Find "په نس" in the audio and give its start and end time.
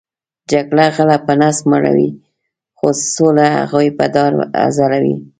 1.25-1.57